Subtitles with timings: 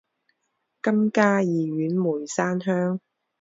[0.81, 2.99] 今嘉义县梅山乡。